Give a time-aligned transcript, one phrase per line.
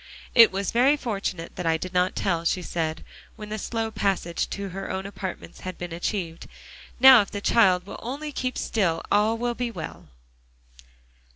[0.33, 3.05] "It was very fortunate that I did not tell," she said,
[3.35, 6.47] when the slow passage to her own apartments had been achieved.
[6.99, 10.07] "Now if the child will only keep still, all will be well."